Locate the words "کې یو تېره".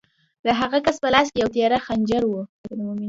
1.31-1.77